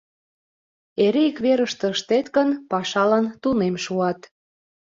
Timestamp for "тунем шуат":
3.41-4.19